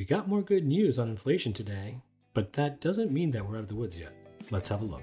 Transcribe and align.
We 0.00 0.06
got 0.06 0.28
more 0.28 0.40
good 0.40 0.64
news 0.64 0.98
on 0.98 1.10
inflation 1.10 1.52
today, 1.52 2.00
but 2.32 2.54
that 2.54 2.80
doesn't 2.80 3.12
mean 3.12 3.32
that 3.32 3.46
we're 3.46 3.56
out 3.56 3.64
of 3.64 3.68
the 3.68 3.74
woods 3.74 3.98
yet. 3.98 4.14
Let's 4.50 4.70
have 4.70 4.80
a 4.80 4.84
look. 4.86 5.02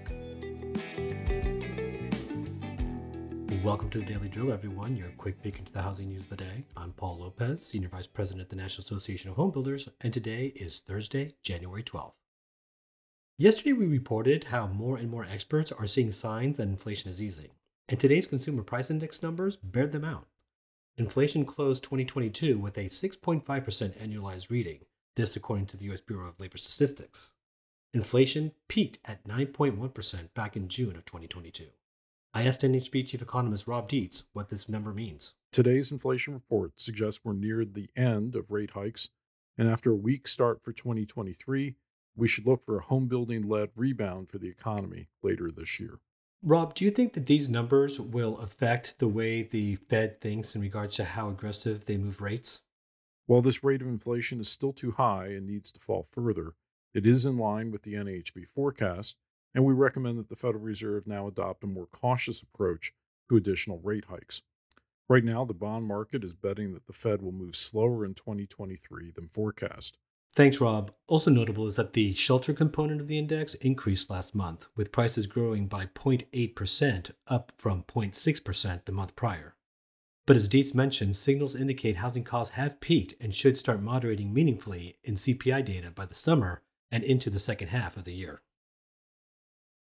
Welcome 3.63 3.91
to 3.91 3.99
the 3.99 4.05
Daily 4.05 4.27
Drill, 4.27 4.51
everyone. 4.51 4.95
Your 4.95 5.09
quick 5.09 5.39
peek 5.43 5.59
into 5.59 5.71
the 5.71 5.83
housing 5.83 6.09
news 6.09 6.23
of 6.23 6.29
the 6.29 6.37
day. 6.37 6.65
I'm 6.75 6.93
Paul 6.93 7.19
Lopez, 7.19 7.63
Senior 7.63 7.89
Vice 7.89 8.07
President 8.07 8.41
at 8.41 8.49
the 8.49 8.55
National 8.55 8.85
Association 8.85 9.29
of 9.29 9.35
Home 9.35 9.51
Builders, 9.51 9.87
and 10.01 10.11
today 10.11 10.47
is 10.55 10.79
Thursday, 10.79 11.35
January 11.43 11.83
12th. 11.83 12.13
Yesterday, 13.37 13.73
we 13.73 13.85
reported 13.85 14.45
how 14.45 14.65
more 14.65 14.97
and 14.97 15.11
more 15.11 15.25
experts 15.25 15.71
are 15.71 15.85
seeing 15.85 16.11
signs 16.11 16.57
that 16.57 16.69
inflation 16.69 17.11
is 17.11 17.21
easing, 17.21 17.51
and 17.87 17.99
today's 17.99 18.25
Consumer 18.25 18.63
Price 18.63 18.89
Index 18.89 19.21
numbers 19.21 19.57
bear 19.57 19.85
them 19.85 20.03
out. 20.03 20.25
Inflation 20.99 21.45
closed 21.45 21.83
2022 21.83 22.57
with 22.57 22.75
a 22.75 22.85
6.5% 22.85 23.43
annualized 23.45 24.49
reading, 24.49 24.79
this 25.15 25.35
according 25.35 25.67
to 25.67 25.77
the 25.77 25.85
U.S. 25.85 26.01
Bureau 26.01 26.27
of 26.27 26.39
Labor 26.39 26.57
Statistics. 26.57 27.33
Inflation 27.93 28.51
peaked 28.67 28.97
at 29.05 29.23
9.1% 29.27 30.33
back 30.33 30.57
in 30.57 30.67
June 30.67 30.95
of 30.95 31.05
2022. 31.05 31.65
I 32.33 32.47
asked 32.47 32.61
NAHB 32.61 33.05
Chief 33.07 33.21
Economist 33.21 33.67
Rob 33.67 33.87
Dietz 33.87 34.23
what 34.33 34.49
this 34.49 34.67
number 34.67 34.91
means. 34.91 35.35
Today's 35.51 35.91
inflation 35.91 36.33
report 36.33 36.79
suggests 36.79 37.21
we're 37.23 37.33
near 37.33 37.63
the 37.63 37.91
end 37.95 38.35
of 38.35 38.49
rate 38.49 38.71
hikes, 38.71 39.09
and 39.55 39.69
after 39.69 39.91
a 39.91 39.95
weak 39.95 40.27
start 40.27 40.63
for 40.63 40.71
2023, 40.71 41.75
we 42.15 42.27
should 42.27 42.47
look 42.47 42.65
for 42.65 42.79
a 42.79 42.83
home 42.83 43.05
building 43.05 43.43
led 43.43 43.69
rebound 43.75 44.29
for 44.29 44.39
the 44.39 44.49
economy 44.49 45.09
later 45.21 45.51
this 45.51 45.79
year. 45.79 45.99
Rob, 46.43 46.75
do 46.75 46.85
you 46.85 46.91
think 46.91 47.13
that 47.13 47.25
these 47.25 47.49
numbers 47.49 47.99
will 47.99 48.37
affect 48.37 48.99
the 48.99 49.07
way 49.07 49.41
the 49.41 49.75
Fed 49.75 50.21
thinks 50.21 50.55
in 50.55 50.61
regards 50.61 50.95
to 50.95 51.03
how 51.03 51.29
aggressive 51.29 51.85
they 51.85 51.97
move 51.97 52.21
rates? 52.21 52.61
While 53.25 53.41
this 53.41 53.63
rate 53.63 53.81
of 53.81 53.87
inflation 53.87 54.39
is 54.39 54.47
still 54.47 54.71
too 54.71 54.91
high 54.91 55.27
and 55.27 55.45
needs 55.45 55.71
to 55.71 55.79
fall 55.79 56.07
further, 56.11 56.53
it 56.93 57.05
is 57.05 57.25
in 57.25 57.37
line 57.37 57.71
with 57.71 57.81
the 57.81 57.95
NAHB 57.95 58.47
forecast 58.47 59.17
and 59.57 59.65
we 59.65 59.73
recommend 59.73 60.19
that 60.19 60.29
the 60.29 60.35
Federal 60.35 60.63
Reserve 60.63 61.07
now 61.07 61.27
adopt 61.27 61.63
a 61.63 61.67
more 61.67 61.87
cautious 61.87 62.43
approach 62.43 62.93
to 63.27 63.37
additional 63.37 63.79
rate 63.79 64.05
hikes. 64.05 64.43
Right 65.09 65.23
now, 65.23 65.45
the 65.45 65.55
bond 65.55 65.87
market 65.87 66.23
is 66.23 66.35
betting 66.35 66.73
that 66.73 66.85
the 66.85 66.93
Fed 66.93 67.23
will 67.23 67.31
move 67.31 67.55
slower 67.55 68.05
in 68.05 68.13
2023 68.13 69.09
than 69.11 69.29
forecast. 69.29 69.97
Thanks, 70.33 70.61
Rob. 70.61 70.91
Also 71.07 71.31
notable 71.31 71.65
is 71.65 71.77
that 71.77 71.93
the 71.93 72.13
shelter 72.13 72.53
component 72.53 73.01
of 73.01 73.07
the 73.07 73.17
index 73.17 73.55
increased 73.55 74.09
last 74.09 74.35
month, 74.35 74.67
with 74.75 74.91
prices 74.91 75.25
growing 75.25 75.67
by 75.67 75.87
0.8%, 75.87 77.11
up 77.27 77.51
from 77.57 77.83
0.6% 77.83 78.85
the 78.85 78.91
month 78.91 79.15
prior. 79.15 79.55
But 80.27 80.35
as 80.35 80.49
Dietz 80.49 80.73
mentioned, 80.73 81.15
signals 81.15 81.55
indicate 81.55 81.95
housing 81.95 82.25
costs 82.25 82.55
have 82.55 82.81
peaked 82.81 83.15
and 83.21 83.33
should 83.33 83.57
start 83.57 83.81
moderating 83.81 84.33
meaningfully 84.33 84.97
in 85.03 85.15
CPI 85.15 85.63
data 85.65 85.89
by 85.89 86.05
the 86.05 86.13
summer 86.13 86.61
and 86.91 87.03
into 87.03 87.29
the 87.29 87.39
second 87.39 87.69
half 87.69 87.97
of 87.97 88.03
the 88.03 88.13
year. 88.13 88.41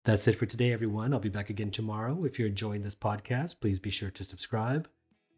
That's 0.04 0.28
it 0.28 0.36
for 0.36 0.46
today, 0.46 0.72
everyone. 0.72 1.12
I'll 1.12 1.18
be 1.18 1.28
back 1.28 1.50
again 1.50 1.70
tomorrow. 1.72 2.24
If 2.24 2.38
you're 2.38 2.46
enjoying 2.46 2.82
this 2.82 2.94
podcast, 2.94 3.56
please 3.60 3.80
be 3.80 3.90
sure 3.90 4.10
to 4.10 4.24
subscribe. 4.24 4.88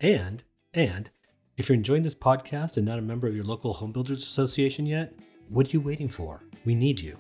And, 0.01 0.43
and, 0.75 1.11
if 1.59 1.69
you're 1.69 1.75
enjoying 1.75 2.05
this 2.05 2.15
podcast 2.15 2.77
and 2.77 2.87
not 2.87 3.01
a 3.01 3.03
member 3.03 3.27
of 3.27 3.35
your 3.35 3.45
local 3.45 3.73
home 3.73 3.91
builders 3.91 4.23
association 4.23 4.87
yet, 4.87 5.13
what 5.49 5.67
are 5.67 5.71
you 5.71 5.81
waiting 5.81 6.09
for? 6.09 6.45
We 6.65 6.77
need 6.77 7.01
you. 7.01 7.19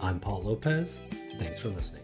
I'm 0.00 0.20
Paul 0.20 0.44
Lopez. 0.44 1.00
Thanks 1.38 1.60
for 1.60 1.68
listening. 1.70 2.02